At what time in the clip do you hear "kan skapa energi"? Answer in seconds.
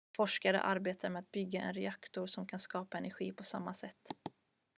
2.47-3.31